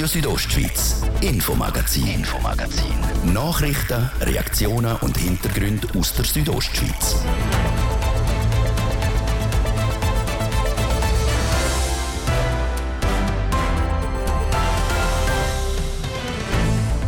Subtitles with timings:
[0.00, 3.34] Radio Südostschweiz, Infomagazin, Infomagazin.
[3.34, 7.16] Nachrichten, Reaktionen und Hintergründe aus der Südostschweiz.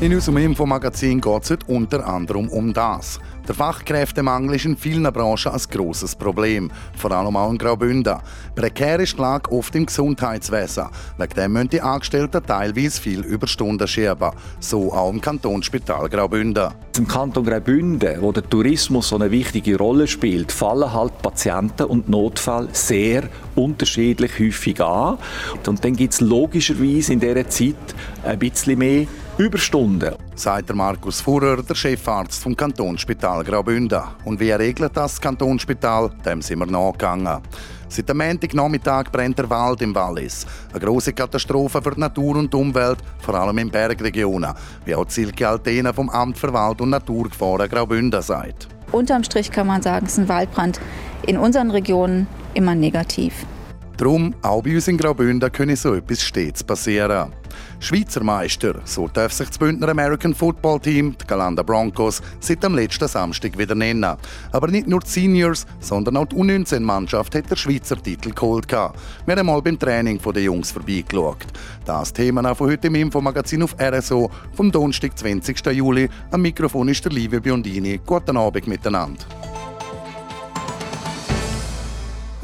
[0.02, 3.18] In unserem Infomagazin geht es unter anderem um das.
[3.48, 8.18] Der Fachkräftemangel ist in vielen Branchen ein grosses Problem, vor allem auch in Graubünden.
[8.54, 10.86] Prekär ist die Lage oft im Gesundheitswesen.
[11.18, 14.30] Wegen dem müssen die Angestellten teilweise viel Überstunden schieben.
[14.60, 16.68] So auch im Kantonsspital Graubünden.
[16.96, 22.08] Im Kanton Graubünden, wo der Tourismus so eine wichtige Rolle spielt, fallen halt Patienten und
[22.08, 23.24] Notfall sehr
[23.56, 25.18] unterschiedlich häufig an.
[25.66, 27.74] Und dann gibt es logischerweise in dieser Zeit
[28.22, 30.14] ein bisschen mehr Überstunden.
[30.34, 34.00] Sagt der Markus Fuhrer, der Chefarzt vom Kantonsspital Graubünden.
[34.24, 36.10] Und wie regelt das Kantonsspital?
[36.24, 37.42] Dem sind wir nachgegangen.
[37.88, 40.46] Seit dem Montagnachmittag brennt der Wald im Wallis.
[40.70, 44.54] Eine große Katastrophe für die Natur und die Umwelt, vor allem in Bergregionen.
[44.86, 48.68] Wie auch Silke Altena vom Amt für Wald- und Naturgefahren Graubünden sagt.
[48.90, 50.80] Unterm Strich kann man sagen, es ist ein Waldbrand
[51.26, 53.34] in unseren Regionen immer negativ.
[54.02, 57.32] Darum, auch bei uns in Graubünden können so etwas stets passieren.
[57.78, 62.74] Schweizer Meister, so darf sich das Bündner American Football Team, die Galanda Broncos, seit dem
[62.74, 64.16] letzten Samstag wieder nennen.
[64.50, 68.72] Aber nicht nur die Seniors, sondern auch die U19-Mannschaft hat der Schweizer Titel geholt.
[68.72, 71.46] Wir haben einmal beim Training der Jungs vorbeigeschaut.
[71.84, 75.64] Das Thema von heute im Infomagazin auf RSO vom Donnerstag, 20.
[75.66, 76.08] Juli.
[76.32, 78.00] Am Mikrofon ist der Livio Biondini.
[78.04, 79.22] Guten Abend miteinander.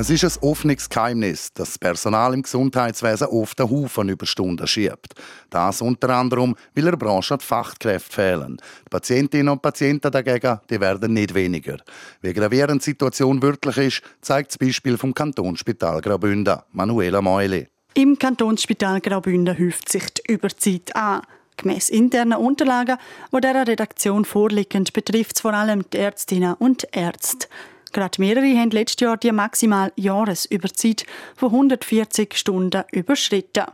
[0.00, 5.12] Es ist ein offenes Geheimnis, dass das Personal im Gesundheitswesen oft einen Haufen Überstunden schiebt.
[5.50, 8.58] Das unter anderem, weil der Branche die Fachkräfte fehlen.
[8.58, 11.78] Die Patientinnen und Patienten dagegen die werden nicht weniger.
[12.22, 16.58] Wie gravierend die Situation wirklich ist, zeigt das Beispiel vom Kantonsspital Graubünden.
[16.70, 17.66] Manuela Meuli.
[17.94, 21.22] Im Kantonsspital Graubünden häuft sich die Überzeit an.
[21.56, 22.98] Gemäss internen Unterlagen,
[23.32, 27.48] die dieser Redaktion vorliegen, betrifft es vor allem die Ärztinnen und Ärzte.
[27.92, 31.04] Gerade mehrere haben letztes Jahr die maximal Jahresüberzeit
[31.36, 33.64] von 140 Stunden überschritten.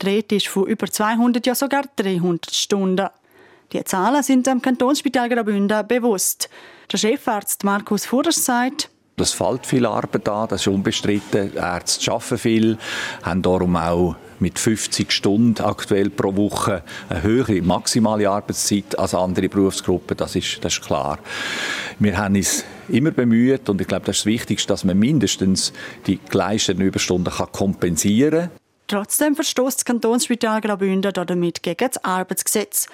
[0.00, 3.08] Die Rede ist von über 200, ja sogar 300 Stunden.
[3.72, 6.50] Die Zahlen sind am Kantonsspital Graubünden bewusst.
[6.90, 11.54] Der Chefarzt Markus Furers sagt, es fällt viel Arbeit an, das ist unbestritten.
[11.54, 12.78] Ärzte arbeiten viel,
[13.22, 19.48] haben darum auch mit 50 Stunden aktuell pro Woche eine höhere maximale Arbeitszeit als andere
[19.48, 20.16] Berufsgruppen.
[20.16, 21.18] Das ist, das ist klar.
[21.98, 25.72] Wir haben uns immer bemüht und ich glaube, das ist das Wichtigste, dass man mindestens
[26.06, 28.50] die geleisteten Überstunden kann kompensieren kann.
[28.88, 32.88] Trotzdem verstößt das Kantonsspital Graubünden damit gegen das Arbeitsgesetz.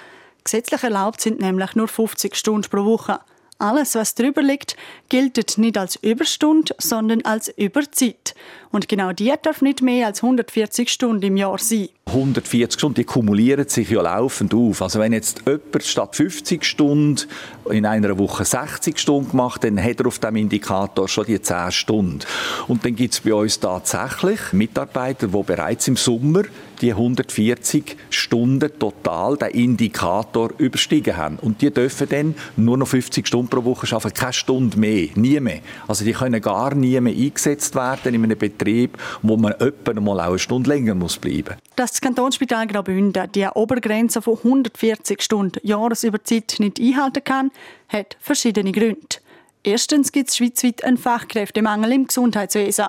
[0.45, 3.21] Gesetzlich erlaubt sind nämlich nur 50 Stunden pro Woche.
[3.59, 4.77] Alles, was drüber liegt,
[5.09, 8.37] gilt nicht als Überstunde, sondern als Überzeit.
[8.71, 11.89] Und genau die darf nicht mehr als 140 Stunden im Jahr sein.
[12.09, 14.83] 140 Stunden, die kumulieren sich ja laufend auf.
[14.83, 17.23] Also wenn jetzt jemand statt 50 Stunden
[17.71, 21.73] in einer Woche 60 Stunden macht, dann hat er auf dem Indikator schon die 10
[21.73, 22.21] Stunden.
[22.67, 26.43] Und dann gibt es bei uns tatsächlich Mitarbeiter, die bereits im Sommer
[26.81, 31.39] die 140 Stunden total den Indikator überstiegen haben.
[31.41, 35.41] Und die dürfen dann nur noch 50 Stunden pro Woche arbeiten, keine Stunde mehr, nie
[35.41, 35.61] mehr.
[35.87, 40.21] Also die können gar nie mehr eingesetzt werden in einem Betrieb, wo man etwa mal
[40.21, 45.59] auch eine Stunde länger muss bleiben Dass das Kantonsspital Graubünden die Obergrenze von 140 Stunden
[45.67, 47.51] Jahresüberzeit nicht einhalten kann,
[47.89, 49.17] hat verschiedene Gründe.
[49.65, 52.87] Erstens gibt es schweizweit einen Fachkräftemangel im Gesundheitswesen.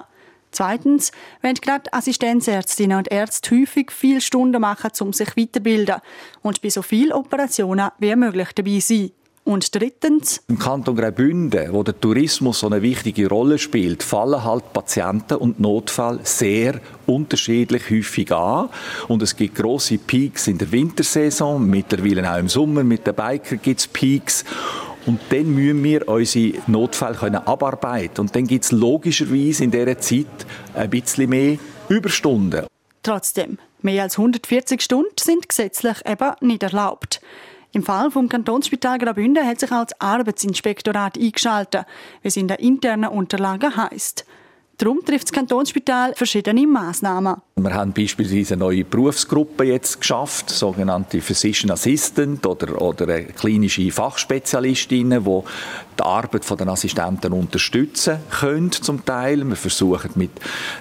[0.52, 1.12] Zweitens
[1.42, 6.02] wenn gerade Assistenzärztinnen und Ärzte häufig viele Stunden machen, um sich weiterzubilden
[6.44, 9.09] und bei so vielen Operationen wie möglich dabei sein.
[9.50, 10.44] Und drittens.
[10.48, 15.60] Im Kanton Graubünden, wo der Tourismus so eine wichtige Rolle spielt, fallen halt Patienten und
[15.60, 18.70] Notfall sehr unterschiedlich häufig an.
[19.08, 22.84] Und es gibt große Peaks in der Wintersaison, mittlerweile auch im Sommer.
[22.84, 24.46] Mit den Biker gibt es Peaks.
[25.08, 28.22] Und dann müssen wir unsere Notfälle können abarbeiten.
[28.22, 30.28] Und dann gibt es logischerweise in dieser Zeit
[30.76, 32.68] ein bisschen mehr Überstunden.
[33.02, 37.19] Trotzdem, mehr als 140 Stunden sind gesetzlich eben nicht erlaubt.
[37.71, 41.86] Im Fall vom Kantonsspital Graubünden hat sich auch das Arbeitsinspektorat eingeschaltet,
[42.24, 44.25] wie es in den internen Unterlagen heißt.
[44.80, 47.36] Darum trifft das Kantonsspital verschiedene Massnahmen.
[47.57, 55.25] Wir haben beispielsweise eine neue Berufsgruppe jetzt geschafft, sogenannte Physician Assistant oder, oder klinische Fachspezialistinnen,
[55.25, 55.42] die
[56.00, 59.44] die Arbeit der Assistenten unterstützen können zum Teil.
[59.44, 60.31] Wir versuchen mit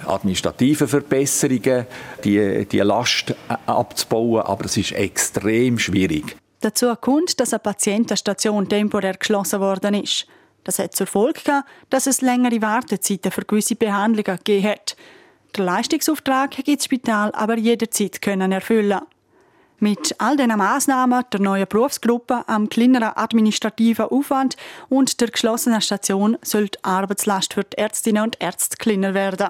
[0.07, 1.85] administrativen Verbesserungen
[2.23, 3.35] die, die Last
[3.65, 6.37] abzubauen, aber es ist extrem schwierig.
[6.61, 10.27] Dazu kommt, dass eine Patientenstation temporär geschlossen worden ist.
[10.65, 14.95] Das hat zur Folge gehabt, dass es längere Wartezeiten für gewisse Behandlungen gegeben hat.
[15.55, 18.99] Der Leistungsauftrag hat das Spital aber jederzeit können erfüllen.
[19.79, 24.57] Mit all diesen Massnahmen, der neuen Berufsgruppe, am kleineren administrativen Aufwand
[24.89, 29.47] und der geschlossenen Station soll die Arbeitslast für die Ärztinnen und Ärzte kleiner werden.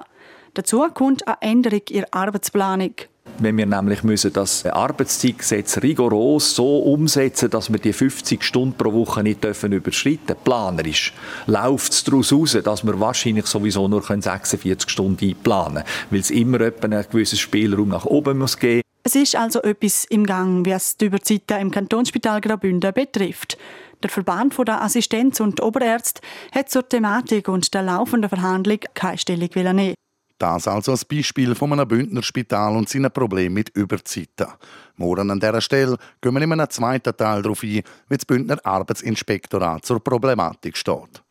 [0.54, 2.94] Dazu kommt eine Änderung ihrer Arbeitsplanung.
[3.38, 8.92] Wenn wir nämlich müssen das Arbeitszeitgesetz rigoros so umsetzen, dass wir die 50 Stunden pro
[8.92, 11.14] Woche nicht dürfen überschreiten, planerisch,
[11.48, 16.32] läuft es daraus heraus, dass wir wahrscheinlich sowieso nur 46 Stunden einplanen können, weil es
[16.32, 20.98] immer einen gewissen Spielraum nach oben muss geben es ist also etwas im Gang, es
[20.98, 23.58] die Überzeiten im Kantonsspital Graubünden betrifft.
[24.04, 26.22] Der Verband der Assistenz- und Oberärzte
[26.54, 29.96] hat zur Thematik und der laufenden Verhandlung keine Stellung nehmen.
[30.40, 34.48] Das also als Beispiel von einem Bündnerspital und seinen Problemen mit Überzeiten.
[34.96, 38.58] Morgen an dieser Stelle gehen wir in einem zweiten Teil darauf ein, wie das Bündner
[38.64, 41.29] Arbeitsinspektorat zur Problematik steht.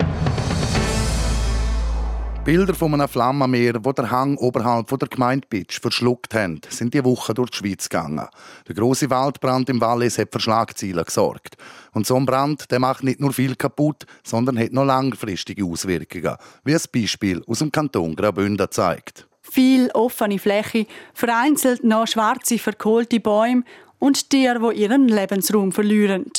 [2.49, 7.05] Bilder von einem Flammenmeer, wo der Hang oberhalb der Gemeinde Bitsch verschluckt haben, sind die
[7.05, 8.27] Woche durch die Schweiz gegangen.
[8.67, 11.59] Der große Waldbrand im Wallis hat für Schlagzeilen gesorgt.
[11.93, 16.39] Und so ein Brand, der macht nicht nur viel kaputt, sondern hat noch langfristige Auswirkungen,
[16.65, 19.29] wie ein Beispiel aus dem Kanton Graubünden zeigt.
[19.43, 23.65] Viel offene Fläche, vereinzelt noch schwarze, verkohlte Bäume
[23.99, 26.33] und Tiere, die ihren Lebensraum verlieren.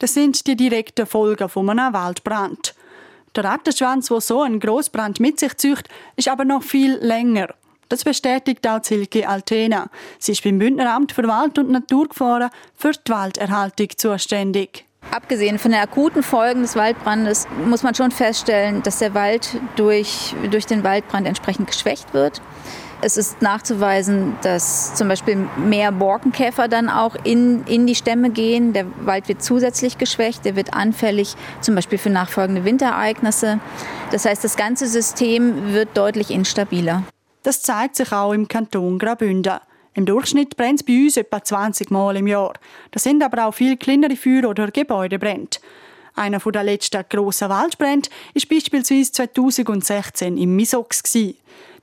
[0.00, 2.74] Das sind die direkten Folgen von einem Waldbrand.
[3.36, 5.84] Der Rattenschwanz, der so einen Grossbrand mit sich zieht,
[6.16, 7.48] ist aber noch viel länger.
[7.90, 9.90] Das bestätigt auch Silke Altena.
[10.18, 14.86] Sie ist beim Bündneramt für Wald- und Naturgefahren für die Walderhaltung zuständig.
[15.10, 20.34] Abgesehen von den akuten Folgen des Waldbrandes muss man schon feststellen, dass der Wald durch,
[20.50, 22.40] durch den Waldbrand entsprechend geschwächt wird.
[23.02, 28.72] Es ist nachzuweisen, dass zum Beispiel mehr Borkenkäfer dann auch in, in die Stämme gehen.
[28.72, 33.60] Der Wald wird zusätzlich geschwächt, der wird anfällig zum Beispiel für nachfolgende Winterereignisse.
[34.10, 37.02] Das heißt, das ganze System wird deutlich instabiler.
[37.42, 39.60] Das zeigt sich auch im Kanton Graubünden.
[39.94, 42.54] Im Durchschnitt brennt es bei uns etwa 20 Mal im Jahr.
[42.90, 45.58] Das sind aber auch viel kleinere Feuer oder Gebäudebrände.
[46.14, 51.02] Einer der letzten grossen Waldbrände war beispielsweise 2016 im Misox.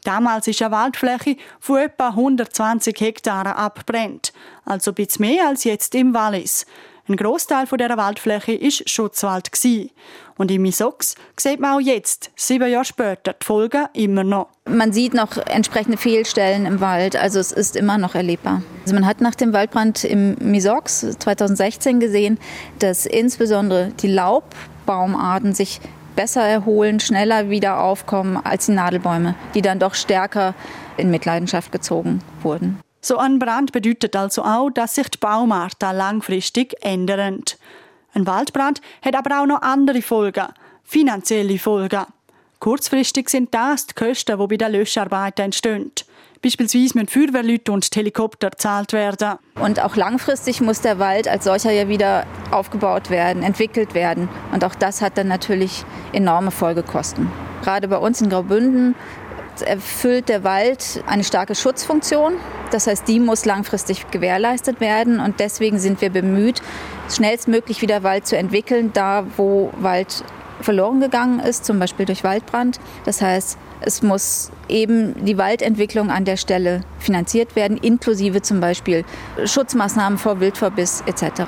[0.03, 4.33] Damals ist eine Waldfläche von etwa 120 Hektaren abbrennt,
[4.65, 6.65] also ein bisschen mehr als jetzt im Wallis.
[7.05, 9.51] Ein Großteil dieser Waldfläche ist Schutzwald
[10.38, 14.47] Und im Misox sieht man auch jetzt, sieben Jahre später, die Folgen immer noch.
[14.63, 18.61] Man sieht noch entsprechende Fehlstellen im Wald, also es ist immer noch erlebbar.
[18.83, 22.39] Also man hat nach dem Waldbrand im Misox 2016 gesehen,
[22.79, 25.81] dass insbesondere die Laubbaumarten sich
[26.15, 30.54] besser erholen, schneller wieder aufkommen als die Nadelbäume, die dann doch stärker
[30.98, 32.80] in Mitleidenschaft gezogen wurden.
[33.01, 37.44] So ein Brand bedeutet also auch, dass sich die Baumarten langfristig ändern.
[38.13, 40.48] Ein Waldbrand hat aber auch noch andere Folgen,
[40.83, 42.06] finanzielle Folgen.
[42.60, 45.92] Kurzfristig sind das die Kosten, die bei den Löscharbeiten entstehen.
[46.43, 49.37] Beispielsweise müssen Feuerwehrleute und Helikopter gezahlt werden.
[49.59, 54.27] Und auch langfristig muss der Wald als solcher ja wieder aufgebaut werden, entwickelt werden.
[54.51, 57.31] Und auch das hat dann natürlich enorme Folgekosten.
[57.63, 58.93] Gerade bei uns in Graubünden
[59.65, 62.33] erfüllt der Wald eine starke Schutzfunktion.
[62.71, 65.21] Das heißt, die muss langfristig gewährleistet werden.
[65.21, 66.61] Und deswegen sind wir bemüht,
[67.09, 70.25] schnellstmöglich wieder Wald zu entwickeln, da wo Wald
[70.63, 72.80] verloren gegangen ist, zum Beispiel durch Waldbrand.
[73.06, 79.04] Das heißt, es muss eben die Waldentwicklung an der Stelle finanziert werden, inklusive zum Beispiel
[79.45, 81.43] Schutzmaßnahmen vor Wildverbiss etc.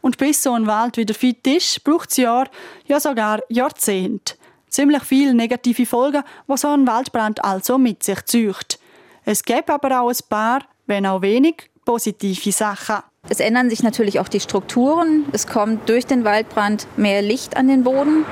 [0.00, 2.48] Und bis so ein Wald wieder fit ist, braucht es Jahr,
[2.86, 4.34] ja sogar Jahrzehnte.
[4.68, 8.78] Ziemlich viele negative Folgen, die so ein Waldbrand also mit sich zieht.
[9.24, 13.02] Es gibt aber auch ein paar, wenn auch wenig, positive Sachen.
[13.32, 15.24] Es ändern sich natürlich auch die Strukturen.
[15.32, 18.26] Es kommt durch den Waldbrand mehr Licht an den Boden.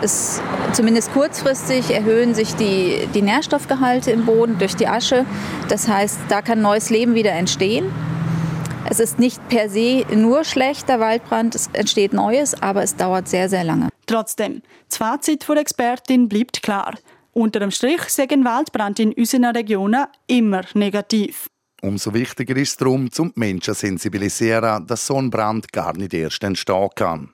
[0.00, 0.40] Es,
[0.72, 5.26] zumindest kurzfristig erhöhen sich die, die Nährstoffgehalte im Boden durch die Asche.
[5.68, 7.92] Das heißt, da kann neues Leben wieder entstehen.
[8.88, 13.50] Es ist nicht per se nur schlechter Waldbrand, es entsteht Neues, aber es dauert sehr,
[13.50, 13.90] sehr lange.
[14.06, 16.94] Trotzdem, das Fazit der Expertin bleibt klar.
[17.34, 21.48] Unter dem Strich sagen Waldbrand in unseren Regionen immer negativ.
[21.80, 26.12] Umso wichtiger ist es darum, zum Menschen zu sensibilisieren, dass so ein Brand gar nicht
[26.12, 27.30] erst entstehen kann.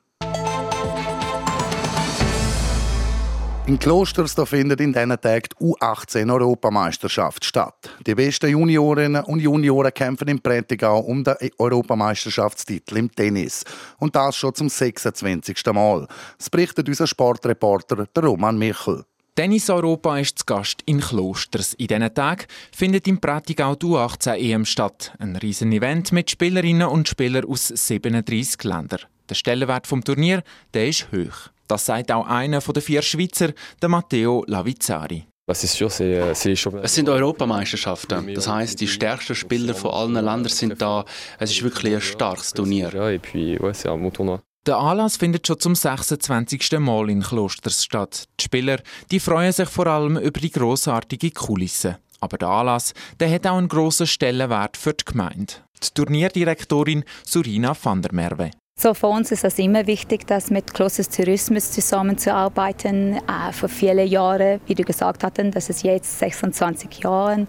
[3.66, 7.90] In Klosters findet in diesen Tagen die U18-Europameisterschaft statt.
[8.06, 13.64] Die besten Juniorinnen und Junioren kämpfen in Prättigau um den Europameisterschaftstitel im Tennis.
[13.98, 15.64] Und das schon zum 26.
[15.72, 16.06] Mal.
[16.36, 19.06] Das berichtet unser Sportreporter Roman Michel.
[19.37, 21.75] Tennis Europa ist zu Gast in Klosters.
[21.75, 25.12] In diesen Tagen findet im Prättigau die U18 EM statt.
[25.19, 29.00] Ein riesen Event mit Spielerinnen und Spielern aus 37 Ländern.
[29.29, 31.50] Der Stellenwert vom Turnier der ist hoch.
[31.67, 35.26] Das sagt auch einer der vier Schweizer, der Matteo Lavizzari.
[36.85, 38.33] Es sind Europameisterschaften.
[38.35, 41.05] Das heißt, die stärksten Spieler von allen Ländern sind da.
[41.41, 42.93] Es ist wirklich ein starkes Turnier.
[44.66, 46.78] Der Anlass findet schon zum 26.
[46.78, 48.25] Mal in Klosters statt.
[48.40, 48.78] Die Spieler
[49.11, 51.99] die freuen sich vor allem über die grossartige Kulisse.
[52.21, 55.52] Aber der Anlass der hat auch einen grossen Stellenwert für die Gemeinde.
[55.83, 58.52] Die Turnierdirektorin Surina van der Merwe.
[58.76, 63.16] So für uns ist es immer wichtig, dass mit Klosters Tourismus zusammenzuarbeiten.
[63.16, 67.47] Äh, vor vielen Jahren, wie du gesagt hatten, das ist jetzt 26 Jahre,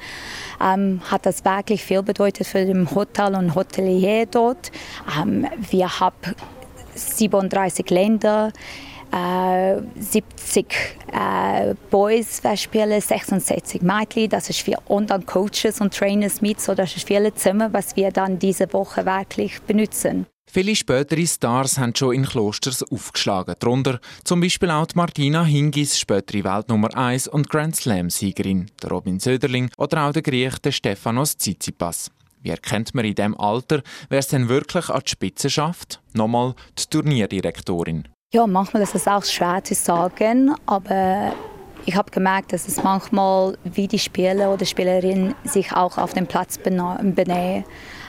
[0.61, 4.71] ähm, hat das wirklich viel bedeutet für den Hotel und Hotelier dort.
[5.19, 6.35] Ähm, wir haben
[6.95, 8.51] 37 Länder.
[9.95, 10.65] 70
[11.13, 14.75] äh, äh, Boys spielen, 66 Mädchen, das ist viel.
[14.87, 18.71] Und dann Coaches und Trainers mit, so das ist viele Zimmer, was wir dann diese
[18.73, 20.25] Woche wirklich benutzen.
[20.51, 23.55] Viele spätere Stars haben schon in Klosters aufgeschlagen.
[23.59, 30.05] Darunter zum Beispiel auch Martina Hingis, spätere Weltnummer 1 und Grand Slam-Siegerin, Robin Söderling oder
[30.05, 32.11] auch der Griech Stefanos Tsitsipas.
[32.45, 35.99] Wie erkennt man in diesem Alter, wer es denn wirklich an die Spitze schafft?
[36.13, 38.07] Nochmal die Turnierdirektorin.
[38.35, 41.33] Ja, manchmal ist es auch schwer zu sagen, aber
[41.87, 46.27] ich habe gemerkt, dass es manchmal, wie die Spieler oder Spielerin sich auch auf dem
[46.27, 47.65] Platz benehmen.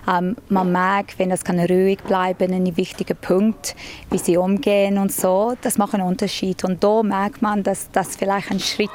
[0.07, 3.75] Ähm, man merkt, wenn das kann ruhig bleiben, ein wichtiger Punkt,
[4.11, 6.63] wie sie umgehen und so, das macht einen Unterschied.
[6.63, 8.91] Und da merkt man, dass das vielleicht ein Schritt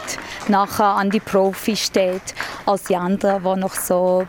[0.48, 2.36] nachher an die Profi steht,
[2.68, 4.28] als die anderen, die noch so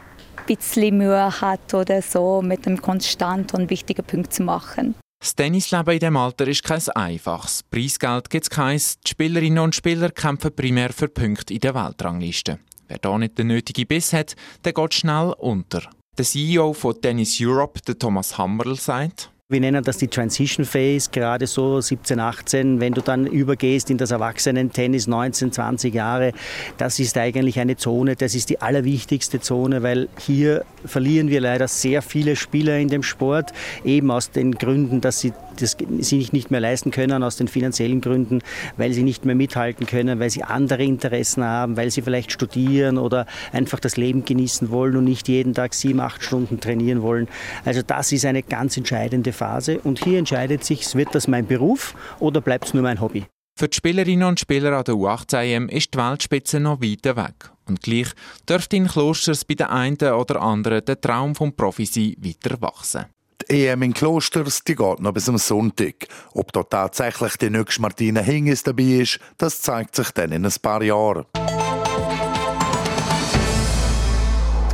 [0.56, 4.94] bisschen Mühe hat oder so, mit einem konstant und wichtigen Punkt zu machen.
[5.20, 7.62] Das Tennisleben in diesem Alter ist kein einfaches.
[7.70, 8.98] Preisgeld gibt es keins.
[9.00, 12.58] Die Spielerinnen und Spieler kämpfen primär für Punkte in der Weltrangliste.
[12.88, 15.82] Wer da nicht den nötigen Biss hat, der geht schnell unter.
[16.18, 21.10] Der CEO von Tennis Europe, der Thomas Hammerl, sagt, wir nennen das die Transition Phase,
[21.12, 26.32] gerade so 17, 18, wenn du dann übergehst in das Erwachsenen-Tennis, 19, 20 Jahre.
[26.78, 31.68] Das ist eigentlich eine Zone, das ist die allerwichtigste Zone, weil hier verlieren wir leider
[31.68, 33.52] sehr viele Spieler in dem Sport,
[33.84, 38.00] eben aus den Gründen, dass sie das sich nicht mehr leisten können, aus den finanziellen
[38.00, 38.40] Gründen,
[38.78, 42.96] weil sie nicht mehr mithalten können, weil sie andere Interessen haben, weil sie vielleicht studieren
[42.96, 47.28] oder einfach das Leben genießen wollen und nicht jeden Tag sieben, acht Stunden trainieren wollen.
[47.66, 49.41] Also das ist eine ganz entscheidende Frage.
[49.42, 53.24] Phase und hier entscheidet sich, wird das mein Beruf oder bleibt es nur mein Hobby.
[53.58, 57.50] Für die Spielerinnen und Spieler an der U18-EM ist die Weltspitze noch weiter weg.
[57.68, 58.08] Und gleich
[58.48, 63.06] dürfte in Klosters bei den einen oder anderen der Traum vom Profi sein weiter wachsen.
[63.50, 66.06] Die EM in Klosters die geht noch bis am Sonntag.
[66.34, 70.54] Ob dort tatsächlich die nächste Martina Hingis dabei ist, das zeigt sich dann in ein
[70.62, 71.26] paar Jahren.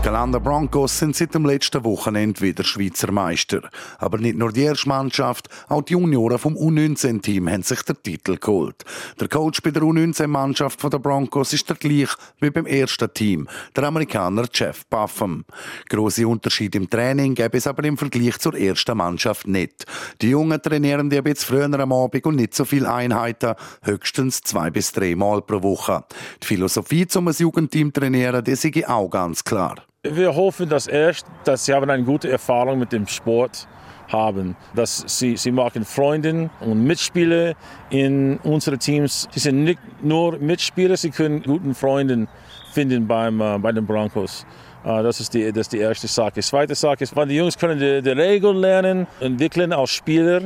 [0.08, 3.68] Die Galanda Broncos sind seit dem letzten Wochenende wieder Schweizer Meister.
[3.98, 8.38] Aber nicht nur die erste Mannschaft, auch die Junioren vom U19-Team haben sich den Titel
[8.38, 8.86] geholt.
[9.20, 12.08] Der Coach bei der U19-Mannschaft der Broncos ist der gleich
[12.40, 15.44] wie beim ersten Team, der Amerikaner Jeff Buffum.
[15.90, 19.84] Große Unterschiede im Training gäbe es aber im Vergleich zur ersten Mannschaft nicht.
[20.22, 24.40] Die Jungen trainieren die ein bisschen früher am Abend und nicht so viele Einheiten, höchstens
[24.40, 26.02] zwei bis drei Mal pro Woche.
[26.42, 29.74] Die Philosophie zum Jugendteam trainieren, die sei auch ganz klar.
[30.04, 33.66] Wir hoffen, dass erst, dass sie haben eine gute Erfahrung mit dem Sport
[34.06, 37.54] haben, dass sie, sie machen Freunde und Mitspieler
[37.90, 39.28] in unseren Teams.
[39.32, 42.28] Sie sind nicht nur Mitspieler, sie können guten Freunde
[42.72, 44.46] finden beim, äh, bei den Broncos.
[44.84, 46.34] Uh, das, ist die, das ist die erste Sache.
[46.36, 50.42] Die zweite Sache ist, die Jungs können die, die Regeln lernen, entwickeln als Spieler.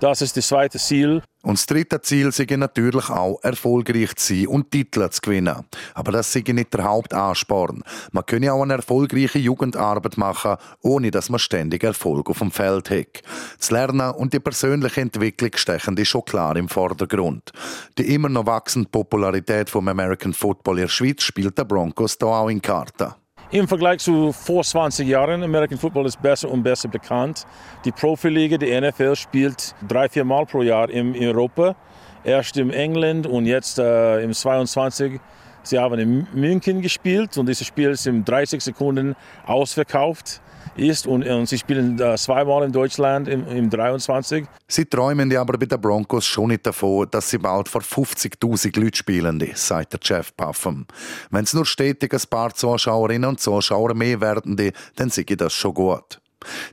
[0.00, 1.22] Das ist das zweite Ziel.
[1.42, 5.56] Und das dritte Ziel sei natürlich auch, erfolgreich zu sein und Titel zu gewinnen.
[5.92, 7.84] Aber das sei nicht der Hauptansporn.
[8.10, 12.88] Man könne auch eine erfolgreiche Jugendarbeit machen, ohne dass man ständig Erfolg auf dem Feld
[12.88, 13.22] hat.
[13.58, 17.52] Das Lernen und die persönliche Entwicklung stechen ist schon klar im Vordergrund.
[17.98, 22.26] Die immer noch wachsende Popularität vom American Football in der Schweiz spielt der Broncos da
[22.26, 23.12] auch in Karten.
[23.52, 27.44] Im Vergleich zu vor 20 Jahren, American Football ist besser und besser bekannt.
[27.84, 31.74] Die Profiliga, die NFL, spielt drei, vier Mal pro Jahr in Europa.
[32.22, 35.18] Erst in England und jetzt äh, im 22.
[35.64, 40.40] Sie haben in München gespielt und dieses Spiel ist in 30 Sekunden ausverkauft
[40.76, 44.46] ist und, und sie spielen äh, zweimal in Deutschland im, im 23.
[44.68, 48.94] Sie träumen aber bei den Broncos schon nicht davon, dass sie bald vor 50.000 Leuten
[48.94, 50.86] spielen, sagt der Jeff Puffum.
[51.30, 54.56] Wenn es nur stetig ein paar Zuschauerinnen und Zuschauer mehr werden,
[54.96, 56.20] dann sehe ich das schon gut.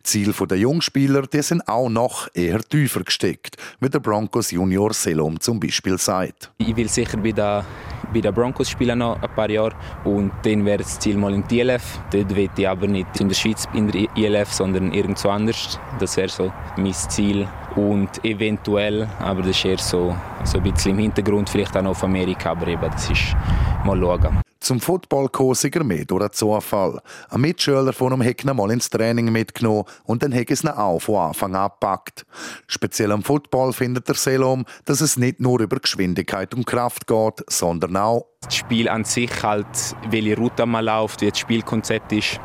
[0.04, 5.40] Ziel der Jungspieler die sind auch noch eher tiefer gesteckt, wie der Broncos Junior Selom
[5.40, 6.52] zum Beispiel sagt.
[6.58, 7.66] Ich will sicher bei der,
[8.14, 11.48] bei den Broncos spielen noch ein paar Jahre und dann wäre das Ziel mal in
[11.48, 12.00] die ILF.
[12.12, 15.80] Dort will ich aber nicht in der Schweiz in der ILF, sondern irgendwo anders.
[16.00, 17.48] Das wäre so mein Ziel.
[17.78, 21.92] und eventuell, aber das ist eher so, so ein bisschen im Hintergrund, vielleicht auch noch
[21.92, 23.36] auf Amerika, aber eben, das ist
[23.86, 24.47] mal schauen.
[24.60, 27.02] Zum Football sicher mehr durch einen Zufall.
[27.30, 30.70] Ein Mitschüler von ihm hat ihn mal ins Training mitgenommen und dann hat es ihn
[30.70, 32.26] auch von Anfang an gepackt.
[32.68, 37.44] Speziell am Football findet der Selom, dass es nicht nur über Geschwindigkeit und Kraft geht,
[37.48, 39.68] sondern auch das Spiel an sich halt,
[40.10, 42.40] welche Route man läuft, wie das Spielkonzept ist,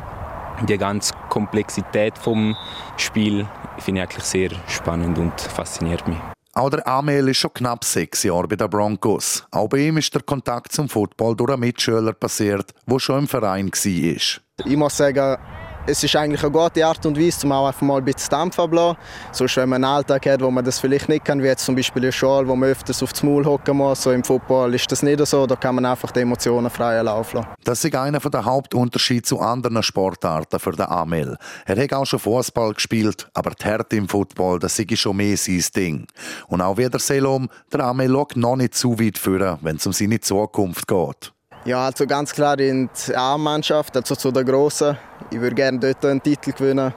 [0.67, 2.55] die ganze Komplexität vom
[2.97, 3.47] Spiel
[3.79, 6.17] finde ich eigentlich sehr spannend und fasziniert mich.
[6.55, 9.43] Auch der Amel ist schon knapp sechs Jahre bei den Broncos.
[9.49, 13.27] Auch bei ihm ist der Kontakt zum Football durch einen Mitschüler passiert, der schon im
[13.27, 14.67] Verein war.
[14.67, 15.37] Ich muss sagen,
[15.85, 18.57] es ist eigentlich eine gute Art und Weise, um auch einfach mal ein bisschen Dampf
[18.57, 18.97] abzulassen.
[19.31, 21.75] Sonst, wenn man einen Alltag hat, wo man das vielleicht nicht kann, wie jetzt zum
[21.75, 24.89] Beispiel in der Schule, wo man öfters aufs Maul hocken muss, so im Football ist
[24.91, 27.49] das nicht so, da kann man einfach die Emotionen frei laufen lassen.
[27.63, 31.37] Das ist einer der Hauptunterschiede zu anderen Sportarten für den Amel.
[31.65, 35.35] Er hat auch schon Fußball gespielt, aber die Härte im Football, das ist schon mehr
[35.35, 36.07] sein Ding.
[36.47, 39.85] Und auch wie der Selom, der Amel schaut noch nicht zu weit führen, wenn es
[39.85, 41.33] um seine Zukunft geht.
[41.65, 44.97] Ja, also ganz klar in die A-Mannschaft, also zu der Grossen.
[45.33, 46.93] Ich würde gerne dort einen Titel gewinnen.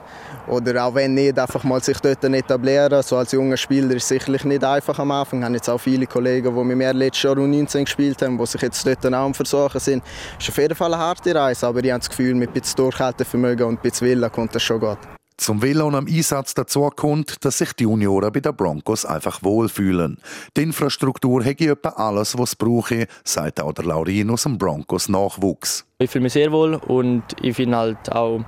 [0.46, 3.02] Oder auch wenn nicht, einfach mal sich dort etablieren.
[3.02, 5.40] So als junger Spieler ist es sicherlich nicht einfach am Anfang.
[5.40, 8.46] Ich habe jetzt auch viele Kollegen, die mit mir letztes Jahr U19 gespielt haben, die
[8.46, 10.04] sich jetzt dort auch am Versuchen sind.
[10.38, 12.60] Es ist auf jeden Fall eine harte Reise, aber ich habe das Gefühl, mit ein
[12.60, 15.15] bisschen Durchhaltevermögen und ein bisschen Willen kommt das schon gut.
[15.38, 19.42] Zum Willen und am Einsatz dazu kommt, dass sich die Junioren bei den Broncos einfach
[19.42, 20.16] wohlfühlen.
[20.56, 25.10] Die Infrastruktur hätte etwa alles, was es brauche, sagt auch der Laurin aus dem Broncos
[25.10, 25.84] Nachwuchs.
[25.98, 28.40] Ich fühle mich sehr wohl und ich finde halt auch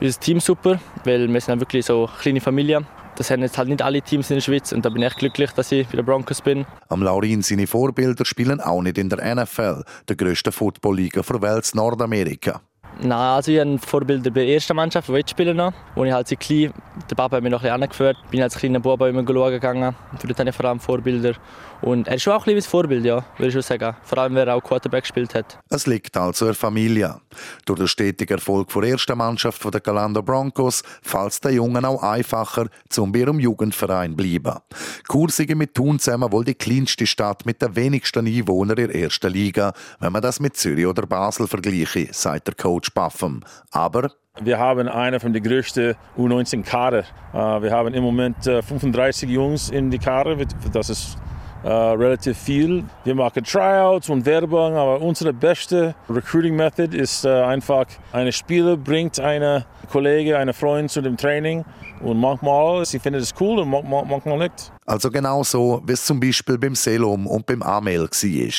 [0.00, 2.84] unser Team super, weil wir sind wirklich so eine kleine Familie.
[3.16, 5.52] Das haben jetzt halt nicht alle Teams in der Schweiz und da bin ich glücklich,
[5.52, 6.66] dass ich bei den Broncos bin.
[6.88, 11.70] Am Laurin seine Vorbilder spielen auch nicht in der NFL, der grössten Footballliga der Welt
[11.74, 12.62] Nordamerika.
[13.00, 15.72] Nein, also ich habe Vorbilder bei der ersten Mannschaft, die ich spiele noch.
[15.94, 16.72] Wo ich halt seit klein,
[17.10, 18.16] der Papa hat mich noch ein bisschen angeführt.
[18.30, 19.94] Bin als kleiner Bub immer schauen gegangen.
[20.22, 21.34] Dort habe ich vor allem Vorbilder.
[21.82, 23.96] Und er ist schon auch ein bisschen Vorbild, ja, würde ich schon sagen.
[24.04, 25.58] Vor allem, wer auch Quarterback gespielt hat.
[25.68, 27.16] Es liegt also in der Familie.
[27.64, 32.02] Durch den stetigen Erfolg der ersten Mannschaft der Galanda Broncos fällt es den Jungen auch
[32.02, 34.60] einfacher, zum bei ihrem Jugendverein bleiben.
[35.08, 39.32] Kursige mit Thun zusammen wohl die kleinste Stadt mit den wenigsten Einwohnern in der ersten
[39.32, 43.42] Liga, wenn man das mit Zürich oder Basel vergleiche, sagt der Coach Buffum.
[43.70, 47.04] Aber wir haben eine von den größten U19-Kader.
[47.32, 50.36] Äh, wir haben im Moment 35 äh, Jungs in die Kader.
[50.72, 51.18] Das ist
[51.64, 52.82] Uh, relativ viel.
[53.04, 58.76] Wir machen Tryouts und Werbung, aber unsere beste Recruiting Method ist uh, einfach, eine Spieler
[58.76, 61.64] bringt einen Kollege, einen Freund zu dem Training
[62.00, 64.72] und manchmal, sie finden es cool und manchmal nicht.
[64.86, 68.08] Also genau so, wie es zum Beispiel beim Selom und beim Amel war.
[68.22, 68.52] Die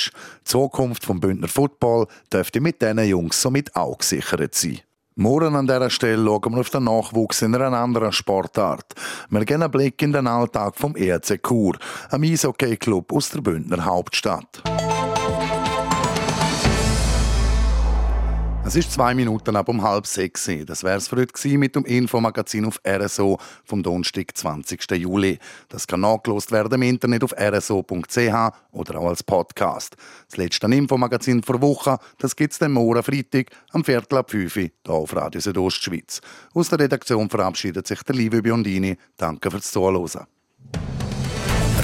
[0.45, 4.79] Zukunft vom Bündner Football dürfte mit diesen Jungs somit auch gesichert sein.
[5.15, 8.95] Morgen an dieser Stelle schauen wir auf den Nachwuchs in einer anderen Sportart.
[9.29, 11.77] Wir gehen einen Blick in den Alltag vom ERC Chur,
[12.09, 14.63] einem Eishockey-Club aus der Bündner Hauptstadt.
[18.65, 20.49] Es ist zwei Minuten ab um halb sechs.
[20.65, 24.89] Das wäre es für heute mit dem Infomagazin auf RSO vom Donnerstag, 20.
[24.91, 25.37] Juli.
[25.67, 29.97] Das kann nachgelost werden im Internet auf rso.ch oder auch als Podcast.
[30.29, 34.55] Das letzte Infomagazin vor Woche, das gibt es dann morgen Freitag am Viertel ab 5
[34.55, 36.21] Uhr hier auf Radio Südostschweiz.
[36.53, 38.95] Aus der Redaktion verabschiedet sich der liebe Biondini.
[39.17, 40.25] Danke fürs Zuhören.